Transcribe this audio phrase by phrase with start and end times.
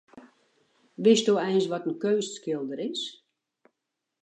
[1.03, 3.01] Witsto eins wat in keunstskilder is?